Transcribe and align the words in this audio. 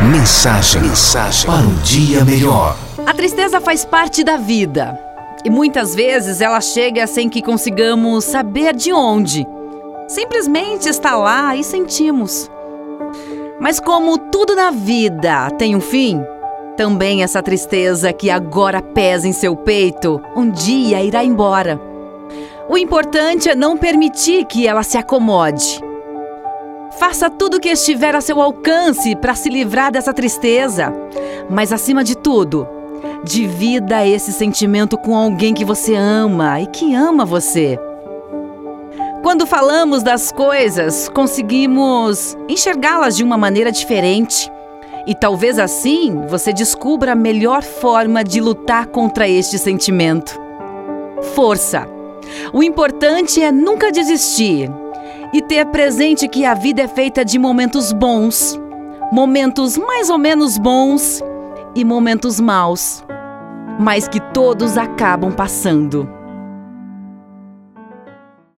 Mensagem, 0.00 0.80
mensagem 0.80 1.44
para 1.50 1.66
um 1.66 1.74
dia 1.82 2.24
melhor. 2.24 2.78
A 3.04 3.12
tristeza 3.12 3.60
faz 3.60 3.84
parte 3.84 4.22
da 4.22 4.36
vida. 4.36 4.96
E 5.44 5.50
muitas 5.50 5.92
vezes 5.92 6.40
ela 6.40 6.60
chega 6.60 7.04
sem 7.08 7.28
que 7.28 7.42
consigamos 7.42 8.24
saber 8.24 8.76
de 8.76 8.92
onde. 8.92 9.44
Simplesmente 10.06 10.88
está 10.88 11.16
lá 11.16 11.56
e 11.56 11.64
sentimos. 11.64 12.48
Mas 13.58 13.80
como 13.80 14.16
tudo 14.16 14.54
na 14.54 14.70
vida 14.70 15.50
tem 15.58 15.74
um 15.74 15.80
fim, 15.80 16.22
também 16.76 17.24
essa 17.24 17.42
tristeza 17.42 18.12
que 18.12 18.30
agora 18.30 18.80
pesa 18.80 19.26
em 19.26 19.32
seu 19.32 19.56
peito, 19.56 20.22
um 20.36 20.48
dia 20.48 21.02
irá 21.02 21.24
embora. 21.24 21.78
O 22.68 22.78
importante 22.78 23.48
é 23.48 23.54
não 23.56 23.76
permitir 23.76 24.44
que 24.44 24.64
ela 24.64 24.84
se 24.84 24.96
acomode. 24.96 25.87
Faça 26.98 27.30
tudo 27.30 27.58
o 27.58 27.60
que 27.60 27.68
estiver 27.68 28.16
a 28.16 28.20
seu 28.20 28.42
alcance 28.42 29.14
para 29.14 29.34
se 29.34 29.48
livrar 29.48 29.92
dessa 29.92 30.12
tristeza. 30.12 30.92
Mas 31.48 31.72
acima 31.72 32.02
de 32.02 32.16
tudo, 32.16 32.66
divida 33.22 34.04
esse 34.04 34.32
sentimento 34.32 34.98
com 34.98 35.16
alguém 35.16 35.54
que 35.54 35.64
você 35.64 35.94
ama 35.94 36.60
e 36.60 36.66
que 36.66 36.94
ama 36.96 37.24
você. 37.24 37.78
Quando 39.22 39.46
falamos 39.46 40.02
das 40.02 40.32
coisas, 40.32 41.08
conseguimos 41.08 42.36
enxergá-las 42.48 43.16
de 43.16 43.22
uma 43.22 43.38
maneira 43.38 43.70
diferente. 43.70 44.50
E 45.06 45.14
talvez 45.14 45.58
assim 45.58 46.26
você 46.26 46.52
descubra 46.52 47.12
a 47.12 47.16
melhor 47.16 47.62
forma 47.62 48.24
de 48.24 48.40
lutar 48.40 48.86
contra 48.86 49.28
este 49.28 49.56
sentimento. 49.56 50.38
Força! 51.34 51.88
O 52.52 52.60
importante 52.60 53.40
é 53.40 53.52
nunca 53.52 53.92
desistir 53.92 54.68
e 55.32 55.42
ter 55.42 55.66
presente 55.66 56.28
que 56.28 56.44
a 56.44 56.54
vida 56.54 56.82
é 56.82 56.88
feita 56.88 57.24
de 57.24 57.38
momentos 57.38 57.92
bons, 57.92 58.58
momentos 59.12 59.76
mais 59.76 60.10
ou 60.10 60.18
menos 60.18 60.58
bons 60.58 61.20
e 61.74 61.84
momentos 61.84 62.40
maus, 62.40 63.04
mas 63.78 64.08
que 64.08 64.20
todos 64.32 64.76
acabam 64.76 65.32
passando. 65.32 66.17